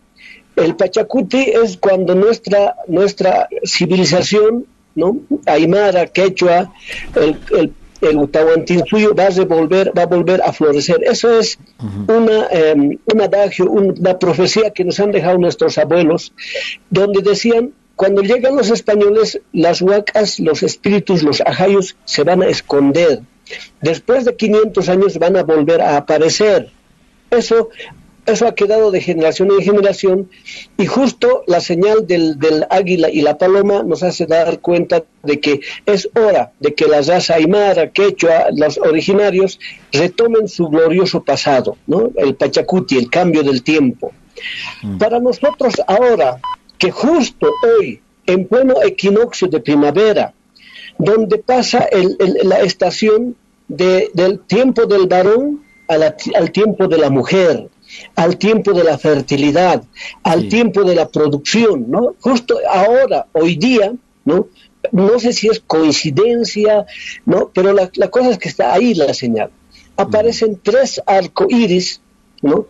El 0.56 0.76
Pachacuti 0.76 1.52
es 1.52 1.78
cuando 1.78 2.16
nuestra, 2.16 2.76
nuestra 2.88 3.48
civilización, 3.66 4.66
¿no? 4.96 5.18
Aymara, 5.46 6.08
Quechua, 6.08 6.72
el, 7.16 7.38
el, 7.52 7.74
el 8.02 8.18
va 8.18 9.28
a 9.28 9.46
volver, 9.46 9.98
va 9.98 10.04
a 10.04 10.06
volver 10.06 10.42
a 10.42 10.54
florecer. 10.54 11.04
Eso 11.04 11.40
es 11.40 11.58
una, 12.08 12.48
um, 12.76 12.98
un 13.14 13.22
adagio, 13.22 13.70
una 13.70 14.18
profecía 14.18 14.72
que 14.72 14.84
nos 14.84 15.00
han 15.00 15.12
dejado 15.12 15.38
nuestros 15.38 15.78
abuelos, 15.78 16.34
donde 16.90 17.22
decían 17.22 17.74
cuando 17.96 18.22
llegan 18.22 18.56
los 18.58 18.70
españoles, 18.70 19.40
las 19.54 19.82
huacas, 19.82 20.40
los 20.40 20.64
espíritus, 20.64 21.24
los 21.24 21.42
ajayos 21.42 21.96
se 22.04 22.24
van 22.24 22.44
a 22.44 22.48
esconder. 22.48 23.22
Después 23.82 24.26
de 24.26 24.36
500 24.36 24.90
años 24.90 25.18
van 25.18 25.38
a 25.38 25.44
volver 25.44 25.82
a 25.82 25.98
aparecer. 25.98 26.72
Eso 27.32 27.70
eso 28.26 28.48
ha 28.48 28.56
quedado 28.56 28.92
de 28.92 29.02
generación 29.02 29.52
en 29.52 29.62
generación 29.62 30.30
y 30.78 30.86
justo 30.86 31.44
la 31.48 31.60
señal 31.60 32.08
del, 32.08 32.66
águila 32.70 33.10
y 33.10 33.22
la 33.22 33.38
paloma 33.38 33.84
nos 33.84 34.04
hace 34.04 34.26
dar 34.26 34.60
cuenta 34.60 35.04
de 35.24 35.40
que 35.40 35.62
es 35.86 36.10
hora 36.16 36.52
de 36.60 36.74
que 36.74 36.88
la 36.88 37.02
raza 37.02 37.36
aymara, 37.36 37.92
quechua, 37.92 38.48
los 38.56 38.78
originarios 38.78 39.60
retomen 39.92 40.48
su 40.48 40.68
glorioso 40.70 41.24
pasado, 41.24 41.78
¿no? 41.88 42.12
el 42.16 42.36
pachacuti, 42.36 42.98
el 42.98 43.10
cambio 43.10 43.44
del 43.44 43.64
tiempo. 43.64 44.12
Mm. 44.82 44.98
Para 44.98 45.20
nosotros 45.20 45.76
ahora, 45.88 46.40
que 46.78 46.92
justo 46.92 47.52
hoy, 47.80 48.02
en 48.26 48.48
pleno 48.48 48.82
equinoccio 48.84 49.48
de 49.48 49.60
primavera, 49.60 50.34
donde 50.98 51.38
pasa 51.38 51.88
la 52.44 52.62
estación 52.62 53.36
del 53.68 54.40
tiempo 54.48 54.86
del 54.86 55.08
varón 55.08 55.64
al 55.88 56.52
tiempo 56.52 56.88
de 56.88 56.98
la 56.98 57.10
mujer, 57.10 57.70
al 58.16 58.38
tiempo 58.38 58.74
de 58.74 58.84
la 58.84 58.98
fertilidad, 58.98 59.84
al 60.24 60.48
tiempo 60.48 60.84
de 60.84 60.96
la 60.96 61.10
producción, 61.10 61.86
¿no? 61.90 62.16
Justo 62.20 62.58
ahora, 62.70 63.28
hoy 63.34 63.56
día, 63.56 63.94
¿no? 64.24 64.48
No 64.92 65.20
sé 65.20 65.34
si 65.34 65.48
es 65.48 65.60
coincidencia, 65.60 66.86
¿no? 67.26 67.52
Pero 67.54 67.74
la, 67.74 67.90
cosa 68.10 68.30
es 68.30 68.38
que 68.38 68.50
está 68.50 68.74
ahí 68.74 68.94
la 68.94 69.14
señal. 69.14 69.50
Aparecen 69.98 70.54
mm. 70.54 70.60
tres 70.62 71.02
arcoíris, 71.06 72.02
¿no? 72.42 72.68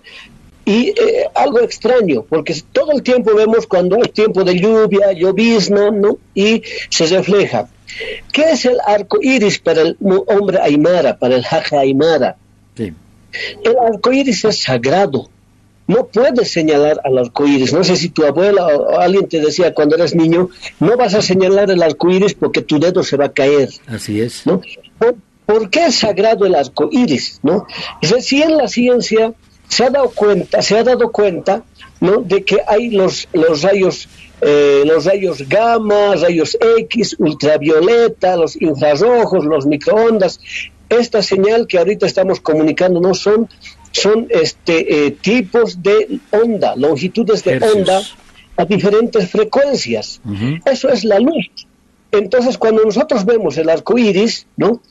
Y 0.64 0.90
eh, 0.90 1.30
algo 1.36 1.60
extraño, 1.60 2.24
porque 2.28 2.56
todo 2.72 2.92
el 2.92 3.04
tiempo 3.04 3.36
vemos 3.36 3.68
cuando 3.68 3.98
es 3.98 4.12
tiempo 4.12 4.44
de 4.44 4.60
lluvia, 4.60 5.12
llovizna, 5.12 5.92
¿no? 5.92 6.18
Y 6.34 6.64
se 6.90 7.06
refleja. 7.06 7.70
¿Qué 8.32 8.52
es 8.52 8.66
el 8.66 8.78
arco 8.86 9.20
iris 9.22 9.60
para 9.60 9.82
el 9.82 9.98
hombre 10.28 10.60
aymara, 10.60 11.18
para 11.18 11.36
el 11.36 11.44
jaja 11.44 11.80
aymara? 11.82 12.38
Sí. 12.76 12.94
El 13.64 13.76
arco 13.78 14.12
iris 14.12 14.46
es 14.46 14.64
sagrado. 14.64 15.30
No 15.88 16.08
puedes 16.08 16.52
señalar 16.52 17.00
al 17.04 17.18
arco 17.18 17.46
iris. 17.46 17.72
No 17.72 17.84
sé 17.84 17.96
si 17.96 18.10
tu 18.10 18.26
abuela 18.26 18.66
o 18.66 19.00
alguien 19.00 19.28
te 19.28 19.40
decía 19.40 19.74
cuando 19.74 19.96
eras 19.96 20.16
niño, 20.16 20.50
no 20.80 20.98
vas 20.98 21.14
a 21.14 21.22
señalar 21.22 21.70
el 21.70 21.84
arco 21.84 22.10
iris 22.10 22.34
porque 22.34 22.62
tu 22.62 22.80
dedo 22.80 23.04
se 23.04 23.18
va 23.18 23.26
a 23.26 23.34
caer. 23.34 23.70
Así 23.88 24.20
es. 24.20 24.46
¿no? 24.48 24.62
¿Por, 25.46 25.70
qué 25.70 25.86
es 25.86 25.96
sagrado 25.96 26.46
el 26.46 26.56
arco 26.56 26.90
iris? 26.92 27.40
¿no? 27.44 27.68
Recién 28.02 28.58
la 28.58 28.68
ciencia 28.68 29.34
se 29.68 29.84
ha 29.86 29.90
dado 29.92 30.10
cuenta, 30.10 30.62
se 30.64 30.78
ha 30.78 30.84
dado 30.84 31.12
cuenta 31.12 31.64
¿no? 32.02 32.22
de 32.22 32.44
que 32.44 32.58
hay 32.68 32.90
los, 32.90 33.28
los 33.34 33.62
rayos 33.62 34.08
eh, 34.42 34.84
los 34.86 35.06
rayos 35.06 35.48
gamma, 35.48 36.16
rayos 36.16 36.58
X, 36.78 37.16
ultravioleta, 37.20 38.36
los 38.36 38.62
infrarrojos, 38.62 39.46
los 39.46 39.66
microondas, 39.66 40.40
esta 40.90 41.22
señal 41.22 41.68
que 41.68 41.78
ahorita 41.78 42.06
estamos 42.06 42.40
comunicando 42.40 43.00
no 43.00 43.14
son, 43.14 43.50
son 43.92 44.28
este, 44.30 45.08
eh, 45.08 45.12
tipos 45.12 45.82
de 45.82 46.20
onda, 46.32 46.76
longitudes 46.76 47.44
de 47.44 47.58
onda 47.58 48.02
a 48.58 48.66
diferentes 48.66 49.30
frecuencias. 49.30 50.22
Eso 50.66 50.90
es 50.90 51.04
la 51.04 51.20
luz. 51.20 51.50
Entonces, 52.12 52.58
cuando 52.58 52.84
nosotros 52.84 53.26
vemos 53.26 53.58
el 53.58 53.70
arco 53.70 53.98
iris, 53.98 54.48
¿no? 54.56 54.82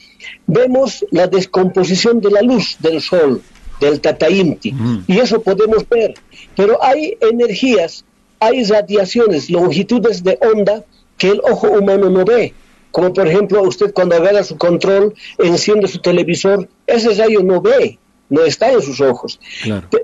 vemos 0.47 1.05
la 1.11 1.27
descomposición 1.27 2.21
de 2.21 2.31
la 2.31 2.43
luz 2.43 2.77
del 2.81 3.01
sol, 3.01 3.41
del 3.81 4.01
Tataimti, 4.01 4.75
y 5.07 5.19
eso 5.19 5.41
podemos 5.41 5.89
ver. 5.89 6.15
Pero 6.57 6.83
hay 6.83 7.17
energías, 7.21 8.05
hay 8.41 8.65
radiaciones, 8.65 9.49
longitudes 9.49 10.23
de 10.23 10.39
onda 10.41 10.85
que 11.17 11.31
el 11.31 11.41
ojo 11.41 11.69
humano 11.69 12.11
no 12.11 12.25
ve 12.25 12.53
como 12.95 13.13
por 13.13 13.27
ejemplo 13.27 13.61
usted 13.65 13.93
cuando 13.93 14.15
agarra 14.15 14.45
su 14.45 14.57
control, 14.57 15.15
enciende 15.39 15.89
su 15.89 15.99
televisor, 15.99 16.69
ese 16.87 17.13
rayo 17.15 17.43
no 17.43 17.61
ve, 17.61 17.99
no 18.31 18.45
está 18.45 18.71
en 18.71 18.81
sus 18.81 19.01
ojos. 19.01 19.41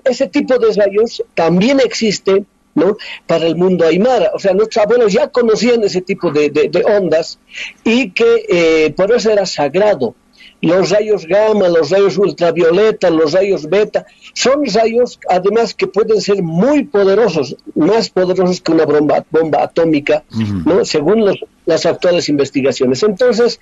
Ese 0.03 0.27
tipo 0.27 0.59
de 0.59 0.73
rayos 0.75 1.23
también 1.35 1.79
existe 1.79 2.45
¿no? 2.75 2.97
para 3.29 3.47
el 3.47 3.55
mundo 3.55 3.87
aymara. 3.87 4.33
O 4.35 4.41
sea, 4.41 4.55
nuestros 4.55 4.85
abuelos 4.85 5.13
ya 5.13 5.29
conocían 5.29 5.85
ese 5.85 6.01
tipo 6.01 6.33
de, 6.33 6.51
ondas 6.85 7.39
y 7.85 8.11
que 8.11 8.45
eh, 8.49 8.93
por 8.97 9.13
eso 9.13 9.31
era 9.31 9.47
sagrado 9.47 10.17
los 10.61 10.91
rayos 10.91 11.27
gamma, 11.27 11.69
los 11.69 11.91
rayos 11.91 12.19
ultravioleta, 12.19 13.11
los 13.11 13.33
rayos 13.33 13.69
beta, 13.69 14.07
son 14.35 14.65
rayos 14.67 15.19
además 15.29 15.75
que 15.75 15.87
pueden 15.87 16.21
ser 16.21 16.43
muy 16.43 16.85
poderosos, 16.85 17.57
más 17.75 18.11
poderosos 18.11 18.61
que 18.61 18.73
una 18.73 18.85
bomba, 18.85 19.25
bomba 19.31 19.63
atómica, 19.63 20.25
¿no? 20.65 20.85
según 20.85 21.25
las 21.67 21.87
actuales 21.87 22.29
investigaciones. 22.29 23.03
Entonces, 23.03 23.61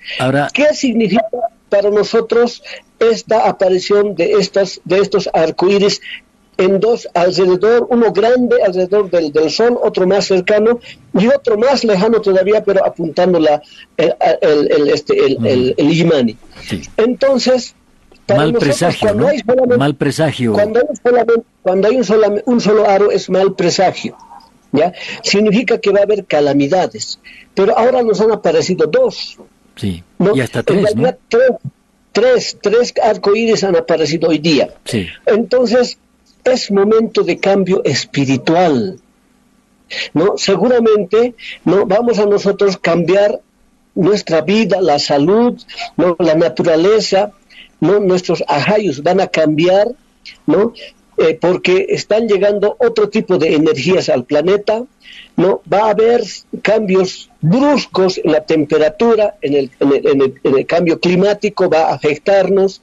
¿qué 0.53 0.73
significa 0.73 1.25
para 1.69 1.89
nosotros 1.89 2.63
esta 2.99 3.47
aparición 3.47 4.15
de, 4.15 4.33
estas, 4.33 4.81
de 4.83 4.99
estos 4.99 5.29
arcoíris 5.33 6.01
en 6.59 6.79
dos 6.81 7.07
alrededor, 7.13 7.87
uno 7.89 8.11
grande 8.11 8.61
alrededor 8.61 9.09
del, 9.09 9.31
del, 9.31 9.49
Sol, 9.49 9.79
otro 9.81 10.05
más 10.05 10.25
cercano 10.25 10.79
y 11.17 11.27
otro 11.27 11.57
más 11.57 11.85
lejano 11.85 12.19
todavía, 12.19 12.61
pero 12.61 12.85
apuntando 12.85 13.39
la, 13.39 13.61
el, 13.95 14.13
el, 14.69 14.89
este, 14.89 15.25
el, 15.25 15.73
el, 15.77 15.93
Imani. 15.93 16.35
Entonces, 16.97 17.75
mal 18.27 18.53
presagio, 18.53 19.13
¿no? 19.13 19.29
mal 19.77 19.95
presagio. 19.95 20.51
Cuando 20.51 20.81
hay, 20.81 20.85
cuando 21.61 21.87
hay 21.87 21.95
un, 21.95 22.03
solo, 22.03 22.41
un 22.45 22.59
solo 22.59 22.89
aro 22.89 23.09
es 23.09 23.29
mal 23.29 23.55
presagio. 23.55 24.17
¿ya? 24.73 24.91
Significa 25.23 25.77
que 25.77 25.91
va 25.91 26.01
a 26.01 26.03
haber 26.03 26.25
calamidades. 26.25 27.19
Pero 27.55 27.77
ahora 27.77 28.03
nos 28.03 28.19
han 28.19 28.33
aparecido 28.33 28.85
dos. 28.85 29.37
Sí, 29.77 30.03
y 30.35 30.41
hasta 30.41 30.61
tres, 30.61 30.93
¿no? 30.93 31.09
tres, 31.29 31.51
tres, 32.11 32.57
tres 32.61 32.93
arcoíris 33.01 33.63
han 33.63 33.77
aparecido 33.77 34.27
hoy 34.27 34.39
día. 34.39 34.73
Sí. 34.83 35.07
Entonces, 35.25 35.97
es 36.43 36.71
momento 36.71 37.23
de 37.23 37.39
cambio 37.39 37.83
espiritual. 37.83 38.99
¿no? 40.13 40.37
Seguramente 40.37 41.35
no 41.65 41.85
vamos 41.85 42.19
a 42.19 42.25
nosotros 42.25 42.77
cambiar 42.77 43.41
nuestra 43.95 44.41
vida, 44.41 44.81
la 44.81 44.99
salud, 44.99 45.59
¿no? 45.97 46.15
la 46.19 46.35
naturaleza, 46.35 47.31
¿no? 47.79 47.99
nuestros 47.99 48.43
ajayos 48.47 49.03
van 49.03 49.19
a 49.19 49.27
cambiar, 49.27 49.87
¿no? 50.45 50.73
Eh, 51.17 51.37
porque 51.39 51.87
están 51.89 52.29
llegando 52.29 52.77
otro 52.79 53.09
tipo 53.09 53.37
de 53.37 53.53
energías 53.53 54.07
al 54.07 54.23
planeta, 54.23 54.85
¿no? 55.35 55.61
Va 55.71 55.87
a 55.87 55.89
haber 55.89 56.23
cambios 56.61 57.29
bruscos 57.41 58.21
en 58.23 58.31
la 58.31 58.45
temperatura, 58.45 59.35
en 59.41 59.53
el, 59.55 59.71
en 59.81 60.57
el 60.57 60.65
cambio 60.65 60.97
climático, 61.01 61.69
va 61.69 61.89
a 61.89 61.93
afectarnos, 61.93 62.81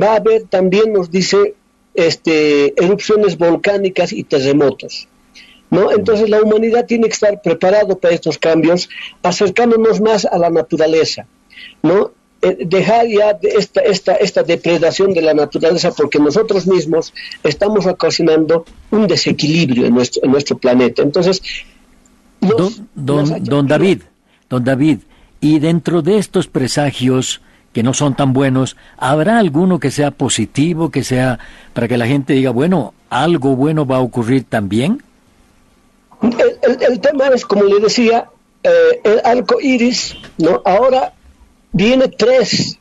va 0.00 0.14
a 0.14 0.16
haber 0.16 0.44
también, 0.44 0.92
nos 0.92 1.12
dice 1.12 1.54
este, 1.98 2.80
erupciones 2.80 3.36
volcánicas 3.36 4.12
y 4.12 4.22
terremotos. 4.22 5.08
¿no? 5.70 5.90
Entonces 5.90 6.30
la 6.30 6.40
humanidad 6.40 6.86
tiene 6.86 7.08
que 7.08 7.14
estar 7.14 7.42
preparado 7.42 7.98
para 7.98 8.14
estos 8.14 8.38
cambios, 8.38 8.88
acercándonos 9.22 10.00
más 10.00 10.24
a 10.24 10.38
la 10.38 10.48
naturaleza, 10.48 11.26
¿no? 11.82 12.12
Eh, 12.40 12.56
dejar 12.66 13.08
ya 13.08 13.36
esta, 13.42 13.80
esta, 13.80 14.14
esta 14.14 14.44
depredación 14.44 15.12
de 15.12 15.22
la 15.22 15.34
naturaleza 15.34 15.90
porque 15.90 16.20
nosotros 16.20 16.68
mismos 16.68 17.12
estamos 17.42 17.84
ocasionando 17.86 18.64
un 18.92 19.08
desequilibrio 19.08 19.86
en 19.86 19.94
nuestro, 19.94 20.22
en 20.24 20.30
nuestro 20.30 20.56
planeta. 20.56 21.02
Entonces, 21.02 21.42
don, 22.40 22.72
don 22.94 23.66
David, 23.66 24.02
don 24.48 24.62
David, 24.62 25.00
y 25.40 25.58
dentro 25.58 26.00
de 26.00 26.18
estos 26.18 26.46
presagios, 26.46 27.40
que 27.78 27.84
no 27.84 27.94
son 27.94 28.16
tan 28.16 28.32
buenos, 28.32 28.76
¿habrá 28.96 29.38
alguno 29.38 29.78
que 29.78 29.92
sea 29.92 30.10
positivo, 30.10 30.90
que 30.90 31.04
sea 31.04 31.38
para 31.74 31.86
que 31.86 31.96
la 31.96 32.08
gente 32.08 32.32
diga, 32.32 32.50
bueno, 32.50 32.92
algo 33.08 33.54
bueno 33.54 33.86
va 33.86 33.98
a 33.98 34.00
ocurrir 34.00 34.42
también? 34.42 35.00
El, 36.20 36.98
tema 36.98 37.28
es, 37.28 37.46
como 37.46 37.62
le 37.62 37.78
decía, 37.78 38.30
eh, 38.64 39.00
el 39.04 39.20
arco 39.22 39.60
iris, 39.60 40.16
¿no? 40.38 40.60
Ahora 40.64 41.12
viene 41.70 42.08
tres. 42.08 42.80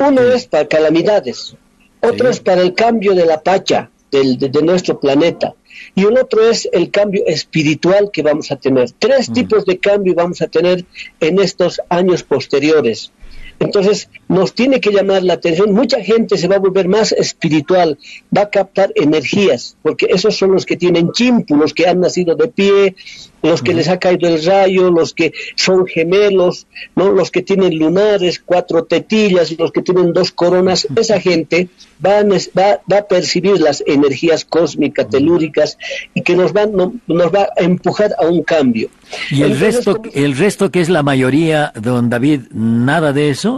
Uno 0.00 0.22
es 0.22 0.48
para 0.48 0.66
calamidades, 0.66 1.54
otro 2.00 2.28
es 2.28 2.40
para 2.40 2.62
el 2.62 2.74
cambio 2.74 3.14
de 3.14 3.26
la 3.26 3.40
pacha 3.40 3.88
del, 4.10 4.36
de, 4.36 4.62
nuestro 4.62 4.98
planeta, 4.98 5.54
y 5.94 6.06
el 6.06 6.18
otro 6.18 6.50
es 6.50 6.68
el 6.72 6.90
cambio 6.90 7.22
espiritual 7.24 8.10
que 8.12 8.22
vamos 8.22 8.50
a 8.50 8.56
tener. 8.56 8.90
Tres 8.98 9.32
tipos 9.32 9.64
de 9.64 9.78
cambio 9.78 10.12
vamos 10.16 10.42
a 10.42 10.48
tener 10.48 10.84
en 11.20 11.38
estos 11.38 11.80
años 11.88 12.24
posteriores. 12.24 13.12
Entonces, 13.60 14.08
nos 14.28 14.54
tiene 14.54 14.80
que 14.80 14.90
llamar 14.90 15.22
la 15.22 15.34
atención. 15.34 15.72
Mucha 15.72 16.02
gente 16.02 16.36
se 16.36 16.48
va 16.48 16.56
a 16.56 16.60
volver 16.60 16.88
más 16.88 17.12
espiritual, 17.12 17.98
va 18.36 18.42
a 18.42 18.50
captar 18.50 18.92
energías, 18.94 19.76
porque 19.82 20.06
esos 20.10 20.36
son 20.36 20.52
los 20.52 20.66
que 20.66 20.76
tienen 20.76 21.12
chimpu, 21.12 21.56
los 21.56 21.72
que 21.72 21.86
han 21.86 22.00
nacido 22.00 22.34
de 22.34 22.48
pie, 22.48 22.96
los 23.42 23.62
que 23.62 23.74
les 23.74 23.88
ha 23.88 23.98
caído 23.98 24.28
el 24.28 24.42
rayo, 24.42 24.90
los 24.90 25.12
que 25.12 25.32
son 25.54 25.86
gemelos, 25.86 26.66
¿no? 26.96 27.12
los 27.12 27.30
que 27.30 27.42
tienen 27.42 27.78
lunares, 27.78 28.42
cuatro 28.44 28.84
tetillas, 28.84 29.56
los 29.58 29.70
que 29.70 29.82
tienen 29.82 30.14
dos 30.14 30.30
coronas. 30.30 30.88
Esa 30.96 31.20
gente 31.20 31.68
va 32.04 32.20
a, 32.20 32.24
va, 32.24 32.98
a 32.98 33.02
percibir 33.02 33.60
las 33.60 33.84
energías 33.86 34.46
cósmicas, 34.46 35.10
telúricas, 35.10 35.76
y 36.14 36.22
que 36.22 36.34
nos, 36.34 36.54
van, 36.54 36.72
nos 37.06 37.34
va 37.34 37.48
a 37.56 37.62
empujar 37.62 38.14
a 38.18 38.26
un 38.26 38.42
cambio. 38.42 38.88
¿Y 39.30 39.42
el, 39.42 39.60
resto, 39.60 40.00
el 40.14 40.36
resto 40.36 40.70
que 40.70 40.80
es 40.80 40.88
la 40.88 41.02
mayoría, 41.02 41.72
don 41.78 42.08
David, 42.08 42.42
nada 42.52 43.12
de 43.12 43.28
eso? 43.28 43.53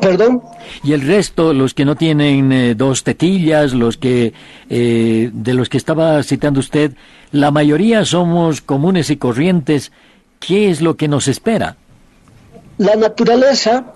Perdón. 0.00 0.42
Y 0.82 0.92
el 0.92 1.02
resto, 1.02 1.52
los 1.52 1.74
que 1.74 1.84
no 1.84 1.96
tienen 1.96 2.52
eh, 2.52 2.74
dos 2.74 3.04
tetillas, 3.04 3.74
los 3.74 3.96
que 3.96 4.32
eh, 4.68 5.30
de 5.32 5.54
los 5.54 5.68
que 5.68 5.76
estaba 5.76 6.22
citando 6.22 6.60
usted, 6.60 6.92
la 7.32 7.50
mayoría 7.50 8.04
somos 8.04 8.60
comunes 8.60 9.10
y 9.10 9.16
corrientes. 9.16 9.92
¿Qué 10.38 10.70
es 10.70 10.80
lo 10.80 10.96
que 10.96 11.08
nos 11.08 11.28
espera? 11.28 11.76
La 12.78 12.96
naturaleza 12.96 13.92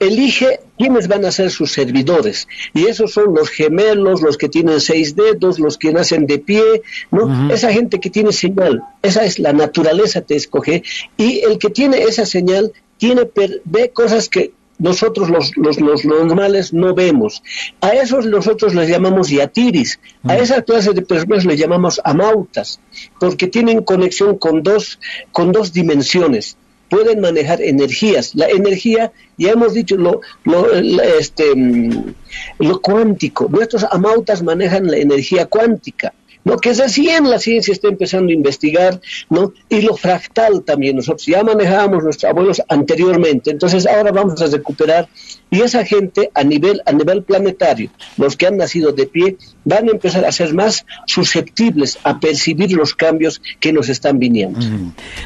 elige 0.00 0.60
quiénes 0.76 1.08
van 1.08 1.24
a 1.24 1.32
ser 1.32 1.50
sus 1.50 1.72
servidores. 1.72 2.46
Y 2.74 2.86
esos 2.86 3.12
son 3.12 3.34
los 3.34 3.50
gemelos, 3.50 4.22
los 4.22 4.36
que 4.36 4.48
tienen 4.48 4.80
seis 4.80 5.16
dedos, 5.16 5.58
los 5.58 5.76
que 5.78 5.92
nacen 5.92 6.26
de 6.26 6.38
pie, 6.38 6.62
¿no? 7.10 7.52
Esa 7.52 7.72
gente 7.72 7.98
que 8.00 8.10
tiene 8.10 8.32
señal, 8.32 8.82
esa 9.02 9.24
es 9.24 9.38
la 9.38 9.52
naturaleza 9.52 10.20
te 10.20 10.36
escoge. 10.36 10.82
Y 11.16 11.40
el 11.40 11.58
que 11.58 11.70
tiene 11.70 12.02
esa 12.02 12.26
señal 12.26 12.72
tiene 12.98 13.28
ve 13.64 13.90
cosas 13.90 14.28
que 14.28 14.52
nosotros 14.78 15.28
los, 15.28 15.56
los, 15.56 15.80
los, 15.80 16.04
normales 16.04 16.72
no 16.72 16.94
vemos. 16.94 17.42
A 17.80 17.90
esos 17.90 18.26
nosotros 18.26 18.74
les 18.74 18.88
llamamos 18.88 19.28
yatiris, 19.28 19.98
a 20.22 20.34
mm. 20.34 20.42
esa 20.42 20.62
clase 20.62 20.92
de 20.92 21.02
personas 21.02 21.44
les 21.44 21.58
llamamos 21.58 22.00
amautas, 22.04 22.80
porque 23.18 23.48
tienen 23.48 23.82
conexión 23.82 24.38
con 24.38 24.62
dos, 24.62 25.00
con 25.32 25.52
dos 25.52 25.72
dimensiones. 25.72 26.56
Pueden 26.88 27.20
manejar 27.20 27.60
energías. 27.60 28.34
La 28.34 28.48
energía, 28.48 29.12
ya 29.36 29.50
hemos 29.50 29.74
dicho, 29.74 29.96
lo, 29.96 30.22
lo, 30.44 30.72
este, 30.72 31.54
mm, 31.54 32.14
lo 32.60 32.80
cuántico. 32.80 33.46
Nuestros 33.50 33.84
amautas 33.90 34.42
manejan 34.42 34.86
la 34.86 34.96
energía 34.96 35.46
cuántica. 35.46 36.14
¿No? 36.44 36.56
que 36.58 36.72
recién 36.72 37.28
la 37.28 37.38
ciencia 37.38 37.72
está 37.72 37.88
empezando 37.88 38.30
a 38.30 38.34
investigar, 38.34 39.00
¿no? 39.30 39.52
y 39.68 39.82
lo 39.82 39.96
fractal 39.96 40.62
también, 40.62 40.96
nosotros 40.96 41.26
ya 41.26 41.42
manejábamos 41.42 42.04
nuestros 42.04 42.30
abuelos 42.30 42.62
anteriormente, 42.68 43.50
entonces 43.50 43.86
ahora 43.86 44.12
vamos 44.12 44.40
a 44.42 44.46
recuperar, 44.46 45.08
y 45.50 45.60
esa 45.60 45.84
gente 45.84 46.30
a 46.34 46.44
nivel, 46.44 46.82
a 46.84 46.92
nivel 46.92 47.22
planetario, 47.22 47.90
los 48.16 48.36
que 48.36 48.46
han 48.46 48.56
nacido 48.56 48.92
de 48.92 49.06
pie, 49.06 49.36
van 49.64 49.88
a 49.88 49.92
empezar 49.92 50.24
a 50.24 50.32
ser 50.32 50.54
más 50.54 50.84
susceptibles 51.06 51.98
a 52.04 52.20
percibir 52.20 52.72
los 52.72 52.94
cambios 52.94 53.40
que 53.60 53.72
nos 53.72 53.88
están 53.88 54.18
viniendo. 54.18 54.60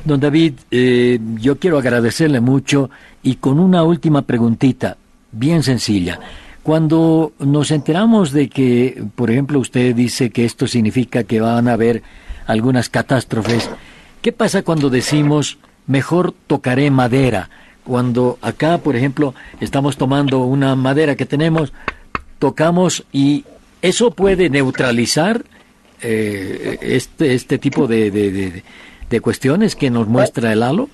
Don 0.04 0.20
David, 0.20 0.54
eh, 0.70 1.18
yo 1.40 1.58
quiero 1.58 1.78
agradecerle 1.78 2.40
mucho 2.40 2.90
y 3.22 3.36
con 3.36 3.58
una 3.58 3.82
última 3.82 4.22
preguntita, 4.22 4.96
bien 5.32 5.62
sencilla. 5.62 6.20
Cuando 6.62 7.32
nos 7.40 7.70
enteramos 7.72 8.30
de 8.30 8.48
que, 8.48 9.02
por 9.16 9.30
ejemplo, 9.30 9.58
usted 9.58 9.94
dice 9.94 10.30
que 10.30 10.44
esto 10.44 10.66
significa 10.68 11.24
que 11.24 11.40
van 11.40 11.66
a 11.66 11.72
haber 11.72 12.02
algunas 12.46 12.88
catástrofes, 12.88 13.68
¿qué 14.20 14.32
pasa 14.32 14.62
cuando 14.62 14.88
decimos 14.88 15.58
mejor 15.88 16.32
tocaré 16.46 16.90
madera? 16.90 17.50
Cuando 17.84 18.38
acá, 18.42 18.78
por 18.78 18.94
ejemplo, 18.94 19.34
estamos 19.60 19.96
tomando 19.96 20.44
una 20.44 20.76
madera 20.76 21.16
que 21.16 21.26
tenemos, 21.26 21.72
tocamos 22.38 23.04
y 23.12 23.44
eso 23.82 24.12
puede 24.12 24.48
neutralizar 24.48 25.44
eh, 26.00 26.78
este, 26.80 27.34
este 27.34 27.58
tipo 27.58 27.88
de, 27.88 28.10
de, 28.12 28.62
de, 29.08 29.20
cuestiones 29.20 29.76
que 29.76 29.90
nos 29.90 30.08
muestra 30.08 30.52
el 30.52 30.62
halo? 30.62 30.88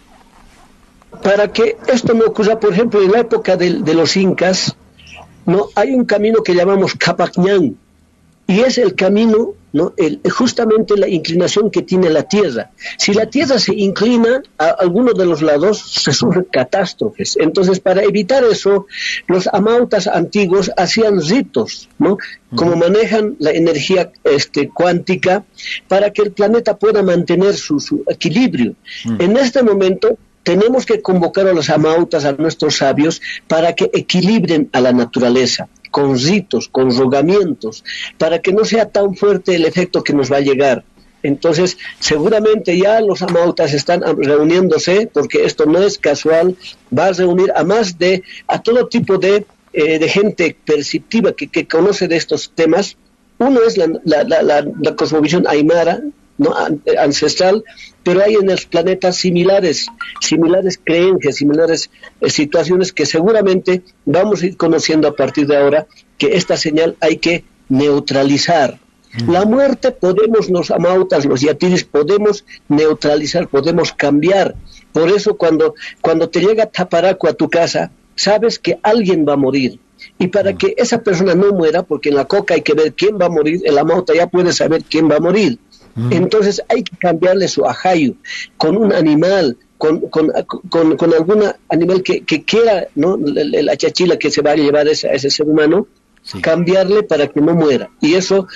Para 1.23 1.53
que 1.53 1.77
esto 1.89 2.13
no 2.13 2.27
ocurra, 2.27 2.61
por 2.61 2.73
ejemplo, 2.73 3.03
en 3.03 3.13
la 3.13 3.21
época 3.21 3.57
de, 3.57 3.81
de 3.81 3.95
los 3.95 4.17
incas, 4.17 4.77
no 5.49 5.71
hay 5.75 5.95
un 5.95 6.05
camino 6.05 6.43
que 6.43 6.55
llamamos 6.55 6.95
Capacñán 6.95 7.75
y 8.47 8.61
es 8.61 8.77
el 8.79 8.95
camino, 8.95 9.55
¿no? 9.73 9.95
El, 9.97 10.21
justamente 10.31 10.97
la 10.97 11.09
inclinación 11.09 11.71
que 11.71 11.83
tiene 11.83 12.11
la 12.11 12.23
Tierra. 12.23 12.71
Si 12.99 13.15
la 13.15 13.27
Tierra 13.27 13.59
se 13.59 13.75
inclina 13.75 14.43
a 14.59 14.69
alguno 14.69 15.13
de 15.13 15.25
los 15.25 15.41
lados, 15.41 15.79
se 15.81 16.13
sufren 16.13 16.47
catástrofes. 16.51 17.37
Entonces, 17.41 17.81
para 17.81 18.03
evitar 18.03 18.45
eso, 18.45 18.87
los 19.27 19.47
amautas 19.49 20.07
antiguos 20.07 20.71
hacían 20.77 21.21
ritos, 21.21 21.89
¿no? 21.99 22.19
Como 22.55 22.77
manejan 22.77 23.37
la 23.39 23.51
energía 23.51 24.13
este, 24.25 24.69
cuántica 24.69 25.45
para 25.87 26.11
que 26.11 26.23
el 26.23 26.33
planeta 26.33 26.77
pueda 26.77 27.03
mantener 27.03 27.55
su, 27.55 28.05
equilibrio. 28.07 28.75
En 29.19 29.37
este 29.39 29.63
momento, 29.63 30.19
tenemos 30.43 30.87
que 30.87 31.03
convocar 31.03 31.47
a 31.47 31.53
los 31.53 31.71
amautas, 31.71 32.25
a 32.25 32.33
nuestros 32.33 32.77
sabios, 32.77 33.21
para 33.47 33.75
que 33.75 33.91
equilibren 33.93 34.69
a 34.73 34.81
la 34.81 34.93
naturaleza, 34.93 35.69
con 35.91 36.19
ritos, 36.19 36.69
con 36.69 36.97
rogamientos, 36.97 37.85
para 38.17 38.41
que 38.41 38.53
no 38.53 38.65
sea 38.65 38.87
tan 38.87 39.15
fuerte 39.15 39.55
el 39.55 39.65
efecto 39.65 40.03
que 40.03 40.13
nos 40.13 40.33
va 40.33 40.37
a 40.37 40.41
llegar. 40.41 40.85
Entonces, 41.23 41.77
seguramente 41.99 42.79
ya 42.79 43.01
los 43.01 43.23
amautas 43.23 43.75
están 43.75 44.03
reuniéndose, 44.19 45.11
porque 45.13 45.45
esto 45.45 45.67
no 45.67 45.83
es 45.83 45.99
casual, 45.99 46.57
va 46.97 47.07
a 47.07 47.13
reunir 47.13 47.53
a 47.55 47.65
más 47.65 47.99
de, 47.99 48.23
a 48.47 48.63
todo 48.63 48.87
tipo 48.87 49.19
de, 49.19 49.45
eh, 49.73 49.99
de 49.99 50.09
gente 50.09 50.57
perceptiva 50.65 51.33
que, 51.33 51.49
que, 51.49 51.67
conoce 51.67 52.07
de 52.07 52.17
estos 52.17 52.53
temas. 52.55 52.97
Uno 53.39 53.63
es 53.63 53.77
la, 53.77 53.89
la, 54.05 54.23
la, 54.25 54.67
la 54.81 54.97
cosmovisión 54.97 55.47
aymara, 55.49 56.01
¿no? 56.39 56.55
ancestral, 56.99 57.65
pero 58.03 58.23
hay 58.23 58.35
en 58.35 58.47
los 58.47 58.65
planetas 58.65 59.17
similares, 59.17 59.89
similares 60.21 60.81
creencias, 60.83 61.37
similares 61.37 61.91
eh, 62.21 62.31
situaciones 62.31 62.93
que 62.93 63.05
seguramente 63.05 63.83
vamos 64.07 64.43
a 64.43 64.47
ir 64.47 64.57
conociendo 64.57 65.09
a 65.09 65.15
partir 65.15 65.47
de 65.47 65.57
ahora 65.57 65.87
que 66.17 66.37
esta 66.37 66.57
señal 66.57 66.97
hay 67.01 67.19
que 67.19 67.45
neutralizar. 67.69 68.79
Mm. 69.13 69.31
La 69.31 69.45
muerte 69.45 69.91
podemos, 69.91 70.49
los 70.49 70.71
amautas, 70.71 71.25
los 71.25 71.41
yatiris, 71.41 71.85
podemos 71.85 72.45
neutralizar, 72.69 73.49
podemos 73.49 73.93
cambiar. 73.93 74.55
Por 74.93 75.11
eso 75.11 75.37
cuando, 75.37 75.75
cuando 76.01 76.29
te 76.29 76.41
llega 76.41 76.67
Taparaco 76.67 77.29
a 77.29 77.35
tu 77.35 77.51
casa, 77.51 77.91
sabes 78.15 78.59
que 78.59 78.79
alguien 78.83 79.27
va 79.29 79.35
a 79.35 79.37
morir. 79.37 79.81
Y 80.19 80.29
para 80.29 80.53
mm. 80.53 80.57
que 80.59 80.75
esa 80.77 81.03
persona 81.03 81.35
no 81.35 81.53
muera, 81.53 81.83
porque 81.83 82.09
en 82.09 82.17
la 82.17 82.27
coca 82.27 82.55
hay 82.55 82.63
que 82.63 82.75
ver 82.75 82.93
quién 82.95 83.19
va 83.21 83.27
a 83.27 83.31
morir, 83.31 83.61
el 83.65 83.79
amauta 83.79 84.15
ya 84.15 84.29
puede 84.29 84.53
saber 84.53 84.85
quién 84.85 85.11
va 85.11 85.17
a 85.17 85.21
morir. 85.21 85.59
Entonces 86.11 86.63
hay 86.69 86.83
que 86.83 86.97
cambiarle 86.97 87.49
su 87.49 87.65
ajayo 87.65 88.15
con 88.57 88.77
un 88.77 88.93
animal, 88.93 89.57
con, 89.79 90.01
con, 90.09 90.31
con, 90.69 91.15
algún 91.15 91.45
animal 91.69 92.03
que, 92.03 92.23
que 92.25 92.45
quiera, 92.45 92.89
¿no? 92.95 93.17
La, 93.19 93.77
chachila 93.77 94.17
que 94.17 94.31
se 94.31 94.43
va 94.43 94.53
a 94.53 94.57
llevar 94.57 94.87
a 94.87 94.91
ese, 94.91 95.09
ese 95.13 95.31
ser 95.31 95.47
humano, 95.47 95.87
cambiarle 96.41 97.03
para 97.03 97.27
que 97.29 97.41
no 97.41 97.55
muera. 97.55 97.91
Y 98.01 98.15
eso, 98.15 98.47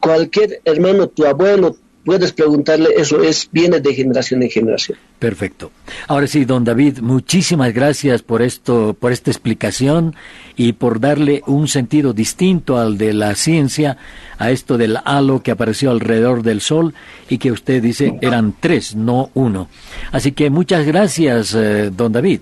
cualquier 0.00 0.60
hermano, 0.64 1.08
tu 1.08 1.24
abuelo, 1.24 1.76
puedes 2.08 2.32
preguntarle, 2.32 2.88
eso 2.96 3.22
es, 3.22 3.50
viene 3.52 3.80
de 3.80 3.92
generación 3.92 4.42
en 4.42 4.48
generación. 4.48 4.96
Perfecto. 5.18 5.70
Ahora 6.06 6.26
sí, 6.26 6.46
don 6.46 6.64
David, 6.64 7.00
muchísimas 7.00 7.74
gracias 7.74 8.22
por 8.22 8.40
esto, 8.40 8.96
por 8.98 9.12
esta 9.12 9.30
explicación 9.30 10.16
y 10.56 10.72
por 10.72 11.00
darle 11.00 11.42
un 11.46 11.68
sentido 11.68 12.14
distinto 12.14 12.78
al 12.78 12.96
de 12.96 13.12
la 13.12 13.34
ciencia 13.34 13.98
a 14.38 14.50
esto 14.50 14.78
del 14.78 14.96
halo 15.04 15.42
que 15.42 15.50
apareció 15.50 15.90
alrededor 15.90 16.42
del 16.42 16.62
Sol 16.62 16.94
y 17.28 17.36
que 17.36 17.52
usted 17.52 17.82
dice 17.82 18.18
eran 18.22 18.54
tres, 18.58 18.96
no 18.96 19.28
uno. 19.34 19.68
Así 20.10 20.32
que 20.32 20.48
muchas 20.48 20.86
gracias, 20.86 21.54
eh, 21.54 21.90
don 21.94 22.10
David. 22.10 22.40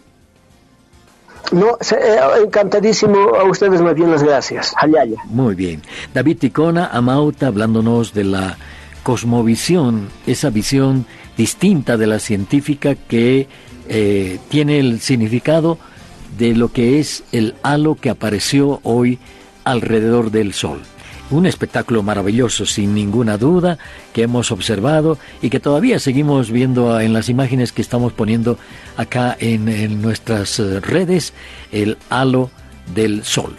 No, 1.50 1.76
eh, 1.90 2.18
encantadísimo 2.44 3.34
a 3.34 3.42
ustedes, 3.42 3.82
más 3.82 3.96
bien 3.96 4.12
las 4.12 4.22
gracias. 4.22 4.74
Muy 5.24 5.56
bien. 5.56 5.82
David 6.14 6.38
Ticona, 6.38 6.86
Amauta, 6.92 7.48
hablándonos 7.48 8.14
de 8.14 8.22
la 8.22 8.56
cosmovisión, 9.06 10.08
esa 10.26 10.50
visión 10.50 11.06
distinta 11.36 11.96
de 11.96 12.08
la 12.08 12.18
científica 12.18 12.96
que 12.96 13.46
eh, 13.88 14.40
tiene 14.48 14.80
el 14.80 14.98
significado 14.98 15.78
de 16.36 16.56
lo 16.56 16.72
que 16.72 16.98
es 16.98 17.22
el 17.30 17.54
halo 17.62 17.94
que 17.94 18.10
apareció 18.10 18.80
hoy 18.82 19.20
alrededor 19.62 20.32
del 20.32 20.52
Sol. 20.54 20.80
Un 21.30 21.46
espectáculo 21.46 22.02
maravilloso, 22.02 22.66
sin 22.66 22.94
ninguna 22.94 23.38
duda, 23.38 23.78
que 24.12 24.22
hemos 24.22 24.50
observado 24.50 25.18
y 25.40 25.50
que 25.50 25.60
todavía 25.60 26.00
seguimos 26.00 26.50
viendo 26.50 26.98
en 26.98 27.12
las 27.12 27.28
imágenes 27.28 27.70
que 27.70 27.82
estamos 27.82 28.12
poniendo 28.12 28.58
acá 28.96 29.36
en, 29.38 30.02
nuestras 30.02 30.58
eh, 30.58 30.80
redes, 30.80 31.32
el 31.70 31.96
halo 32.10 32.50
del 32.92 33.22
Sol. 33.22 33.54